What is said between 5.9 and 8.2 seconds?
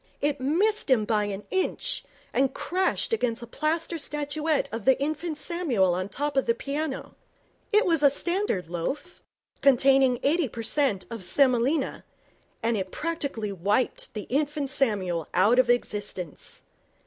on the top of the piano. It was a